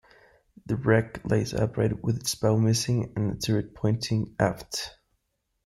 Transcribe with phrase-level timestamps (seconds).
[0.65, 4.97] The wreck lies upright with its bow missing and A turret pointing aft.